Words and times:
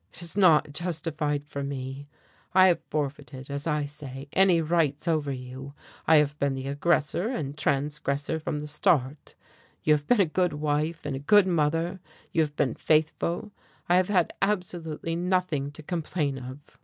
"It 0.13 0.23
is 0.23 0.35
not 0.35 0.73
justified 0.73 1.45
for 1.47 1.61
me. 1.63 2.07
I 2.55 2.69
have 2.69 2.81
forfeited, 2.89 3.51
as 3.51 3.67
I 3.67 3.85
say, 3.85 4.27
any 4.33 4.59
rights 4.59 5.07
over 5.07 5.31
you. 5.31 5.75
I 6.07 6.15
have 6.15 6.39
been 6.39 6.55
the 6.55 6.69
aggressor 6.69 7.27
and 7.27 7.55
transgressor 7.55 8.39
from 8.39 8.57
the 8.61 8.67
start. 8.67 9.35
You 9.83 9.93
have 9.93 10.07
been 10.07 10.19
a 10.21 10.25
good 10.25 10.53
wife 10.53 11.05
and 11.05 11.15
a 11.15 11.19
good 11.19 11.45
mother, 11.45 11.99
you 12.31 12.41
have 12.41 12.55
been 12.55 12.73
faithful, 12.73 13.51
I 13.87 13.97
have 13.97 14.09
had 14.09 14.33
absolutely 14.41 15.15
nothing 15.15 15.71
to 15.73 15.83
complain 15.83 16.39
of." 16.39 16.79